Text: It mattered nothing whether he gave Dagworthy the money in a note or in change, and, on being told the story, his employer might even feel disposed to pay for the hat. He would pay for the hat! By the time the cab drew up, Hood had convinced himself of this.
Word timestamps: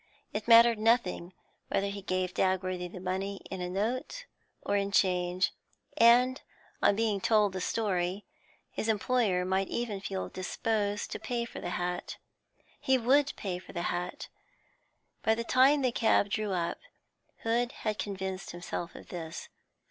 It 0.33 0.47
mattered 0.47 0.79
nothing 0.79 1.31
whether 1.67 1.85
he 1.89 2.01
gave 2.01 2.33
Dagworthy 2.33 2.87
the 2.91 2.99
money 2.99 3.39
in 3.51 3.61
a 3.61 3.69
note 3.69 4.25
or 4.63 4.75
in 4.75 4.91
change, 4.91 5.53
and, 5.95 6.41
on 6.81 6.95
being 6.95 7.21
told 7.21 7.53
the 7.53 7.61
story, 7.61 8.25
his 8.71 8.87
employer 8.87 9.45
might 9.45 9.67
even 9.67 10.01
feel 10.01 10.27
disposed 10.27 11.11
to 11.11 11.19
pay 11.19 11.45
for 11.45 11.59
the 11.61 11.69
hat. 11.77 12.17
He 12.79 12.97
would 12.97 13.33
pay 13.35 13.59
for 13.59 13.73
the 13.73 13.83
hat! 13.93 14.27
By 15.21 15.35
the 15.35 15.43
time 15.43 15.83
the 15.83 15.91
cab 15.91 16.29
drew 16.31 16.51
up, 16.51 16.79
Hood 17.43 17.71
had 17.71 17.99
convinced 17.99 18.49
himself 18.49 18.95
of 18.95 19.09
this. 19.09 19.49